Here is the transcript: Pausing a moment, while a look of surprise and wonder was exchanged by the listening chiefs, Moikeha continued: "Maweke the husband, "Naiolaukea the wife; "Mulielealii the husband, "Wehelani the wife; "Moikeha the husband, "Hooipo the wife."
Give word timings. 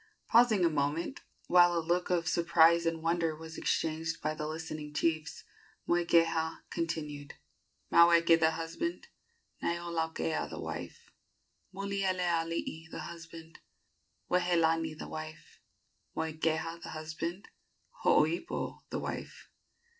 Pausing 0.29 0.65
a 0.65 0.69
moment, 0.71 1.19
while 1.45 1.77
a 1.77 1.79
look 1.79 2.09
of 2.09 2.27
surprise 2.27 2.87
and 2.87 3.03
wonder 3.03 3.35
was 3.35 3.55
exchanged 3.55 4.19
by 4.19 4.33
the 4.33 4.47
listening 4.47 4.95
chiefs, 4.95 5.43
Moikeha 5.87 6.61
continued: 6.71 7.35
"Maweke 7.91 8.39
the 8.39 8.49
husband, 8.49 9.09
"Naiolaukea 9.61 10.49
the 10.49 10.59
wife; 10.59 11.11
"Mulielealii 11.71 12.89
the 12.89 13.01
husband, 13.01 13.59
"Wehelani 14.27 14.97
the 14.97 15.07
wife; 15.07 15.59
"Moikeha 16.17 16.81
the 16.81 16.89
husband, 16.89 17.49
"Hooipo 18.03 18.79
the 18.89 18.97
wife." 18.97 19.49